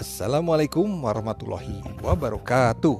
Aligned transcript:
Assalamualaikum 0.00 0.88
warahmatullahi 1.04 1.84
wabarakatuh. 2.00 2.96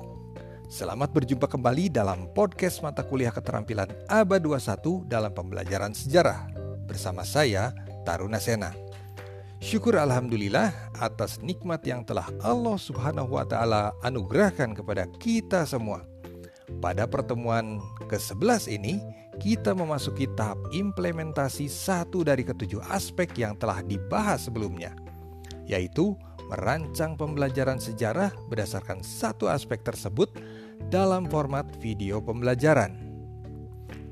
Selamat 0.68 1.08
berjumpa 1.08 1.48
kembali 1.48 1.88
dalam 1.88 2.28
podcast 2.36 2.84
mata 2.84 3.00
kuliah 3.00 3.32
keterampilan 3.32 3.88
ABA 4.04 4.36
21 4.36 5.08
dalam 5.08 5.32
pembelajaran 5.32 5.96
sejarah 5.96 6.52
bersama 6.84 7.24
saya 7.24 7.72
Taruna 8.04 8.36
Sena. 8.36 8.76
Syukur 9.64 9.96
alhamdulillah 9.96 10.76
atas 11.00 11.40
nikmat 11.40 11.80
yang 11.88 12.04
telah 12.04 12.28
Allah 12.44 12.76
Subhanahu 12.76 13.32
wa 13.32 13.48
taala 13.48 13.96
anugerahkan 14.04 14.76
kepada 14.76 15.08
kita 15.16 15.64
semua. 15.64 16.04
Pada 16.84 17.08
pertemuan 17.08 17.80
ke-11 18.12 18.76
ini, 18.76 19.00
kita 19.40 19.72
memasuki 19.72 20.28
tahap 20.36 20.60
implementasi 20.68 21.64
satu 21.64 22.28
dari 22.28 22.44
ketujuh 22.44 22.84
aspek 22.92 23.32
yang 23.40 23.56
telah 23.56 23.80
dibahas 23.80 24.52
sebelumnya, 24.52 24.92
yaitu 25.64 26.12
merancang 26.50 27.14
pembelajaran 27.14 27.78
sejarah 27.78 28.34
berdasarkan 28.50 29.06
satu 29.06 29.46
aspek 29.46 29.86
tersebut 29.86 30.34
dalam 30.90 31.30
format 31.30 31.70
video 31.78 32.18
pembelajaran. 32.18 32.98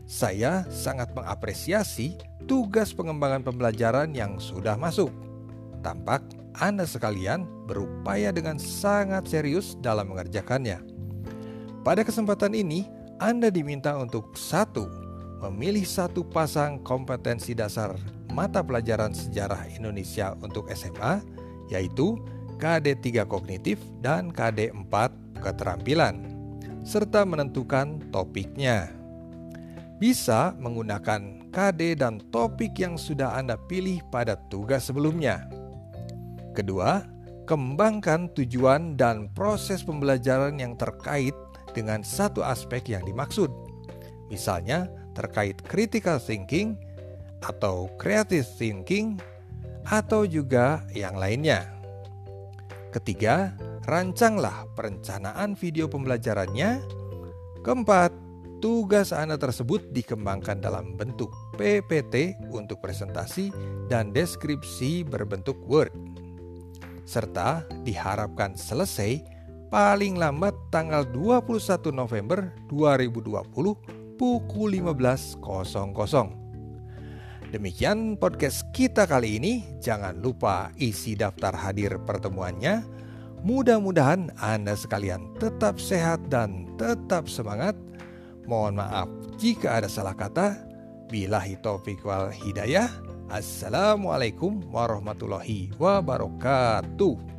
Saya 0.07 0.63
sangat 0.71 1.11
mengapresiasi 1.13 2.17
tugas 2.47 2.95
pengembangan 2.95 3.43
pembelajaran 3.43 4.15
yang 4.15 4.39
sudah 4.39 4.79
masuk. 4.79 5.11
Tampak 5.83 6.23
Anda 6.57 6.87
sekalian 6.87 7.45
berupaya 7.67 8.33
dengan 8.33 8.57
sangat 8.57 9.29
serius 9.29 9.77
dalam 9.83 10.15
mengerjakannya. 10.15 10.81
Pada 11.83 12.07
kesempatan 12.07 12.55
ini, 12.57 12.89
Anda 13.21 13.53
diminta 13.53 13.99
untuk 13.99 14.33
satu, 14.39 14.89
memilih 15.45 15.85
satu 15.85 16.25
pasang 16.25 16.81
kompetensi 16.87 17.53
dasar 17.53 17.95
mata 18.33 18.63
pelajaran 18.63 19.13
sejarah 19.13 19.67
Indonesia 19.75 20.35
untuk 20.41 20.71
SMA 20.73 21.21
yaitu 21.69 22.17
KD3 22.59 23.25
kognitif 23.25 23.79
dan 24.03 24.35
KD4 24.35 24.95
keterampilan, 25.39 26.27
serta 26.83 27.23
menentukan 27.23 28.03
topiknya. 28.11 28.91
Bisa 29.99 30.55
menggunakan 30.59 31.51
KD 31.51 31.99
dan 31.99 32.23
topik 32.31 32.79
yang 32.79 32.99
sudah 32.99 33.35
Anda 33.35 33.59
pilih 33.71 34.03
pada 34.11 34.39
tugas 34.51 34.91
sebelumnya. 34.91 35.47
Kedua, 36.55 37.03
kembangkan 37.47 38.31
tujuan 38.35 38.99
dan 38.99 39.31
proses 39.33 39.83
pembelajaran 39.83 40.59
yang 40.59 40.75
terkait 40.75 41.35
dengan 41.73 42.03
satu 42.03 42.43
aspek 42.43 42.91
yang 42.91 43.03
dimaksud. 43.07 43.51
Misalnya, 44.29 44.91
terkait 45.17 45.59
critical 45.67 46.21
thinking 46.21 46.79
atau 47.43 47.91
creative 47.99 48.47
thinking 48.59 49.19
atau 49.87 50.27
juga 50.29 50.85
yang 50.93 51.17
lainnya. 51.17 51.78
Ketiga, 52.89 53.53
rancanglah 53.85 54.65
perencanaan 54.73 55.53
video 55.53 55.93
pembelajarannya. 55.93 56.81
Keempat, 57.61 58.17
tugas 58.65 59.13
Anda 59.13 59.37
tersebut 59.37 59.93
dikembangkan 59.93 60.65
dalam 60.65 60.97
bentuk 60.97 61.29
PPT 61.61 62.41
untuk 62.49 62.81
presentasi 62.81 63.53
dan 63.93 64.17
deskripsi 64.17 65.05
berbentuk 65.05 65.61
Word. 65.69 65.93
Serta 67.05 67.69
diharapkan 67.85 68.57
selesai 68.57 69.21
paling 69.69 70.17
lambat 70.17 70.57
tanggal 70.73 71.05
21 71.13 71.93
November 71.93 72.57
2020 72.73 74.17
pukul 74.17 74.71
15.00. 74.81 76.48
Demikian 77.49 78.21
podcast 78.21 78.69
kita 78.77 79.09
kali 79.09 79.41
ini. 79.41 79.65
Jangan 79.81 80.21
lupa 80.21 80.69
isi 80.77 81.17
daftar 81.17 81.57
hadir 81.57 81.97
pertemuannya. 82.05 82.85
Mudah-mudahan 83.41 84.29
Anda 84.37 84.77
sekalian 84.77 85.33
tetap 85.41 85.81
sehat 85.81 86.29
dan 86.29 86.69
tetap 86.77 87.25
semangat. 87.25 87.73
Mohon 88.45 88.85
maaf 88.85 89.09
jika 89.41 89.81
ada 89.81 89.89
salah 89.89 90.13
kata. 90.13 90.61
Bilahi 91.09 91.57
taufiq 91.65 92.05
wal 92.05 92.29
hidayah. 92.29 92.93
Assalamualaikum 93.33 94.69
warahmatullahi 94.69 95.73
wabarakatuh. 95.81 97.38